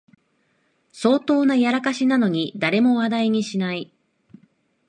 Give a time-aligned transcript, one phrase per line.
[0.91, 3.93] 相当なやらかしなのに誰も話題にしない